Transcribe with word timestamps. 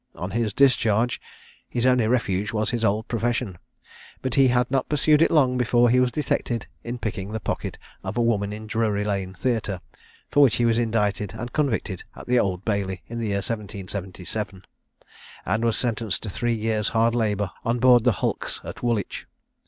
On 0.15 0.31
his 0.31 0.51
discharge, 0.51 1.21
his 1.69 1.85
only 1.85 2.07
refuge 2.07 2.51
was 2.51 2.71
his 2.71 2.83
old 2.83 3.07
profession: 3.07 3.59
but 4.23 4.33
he 4.33 4.47
had 4.47 4.71
not 4.71 4.89
pursued 4.89 5.21
it 5.21 5.29
long 5.29 5.59
before 5.59 5.91
he 5.91 5.99
was 5.99 6.09
detected 6.11 6.65
in 6.83 6.97
picking 6.97 7.31
the 7.31 7.39
pocket 7.39 7.77
of 8.03 8.17
a 8.17 8.21
woman 8.23 8.51
in 8.51 8.65
Drury 8.65 9.03
lane 9.03 9.35
Theatre, 9.35 9.79
for 10.31 10.41
which 10.41 10.55
he 10.55 10.65
was 10.65 10.79
indicted 10.79 11.35
and 11.35 11.53
convicted 11.53 12.03
at 12.15 12.25
the 12.25 12.39
Old 12.39 12.65
Bailey 12.65 13.03
in 13.09 13.19
the 13.19 13.27
year 13.27 13.45
1777, 13.45 14.65
and 15.45 15.63
was 15.63 15.77
sentenced 15.77 16.23
to 16.23 16.31
three 16.31 16.55
years' 16.55 16.89
hard 16.97 17.13
labour 17.13 17.51
on 17.63 17.77
board 17.77 18.03
the 18.03 18.11
hulks 18.23 18.59
at 18.63 18.81
Woolwich. 18.81 19.27